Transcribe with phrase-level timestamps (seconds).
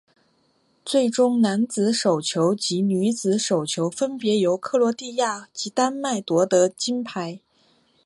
[0.83, 7.39] 最终男子手球及女子手球分别由克罗地亚及丹麦夺得金牌。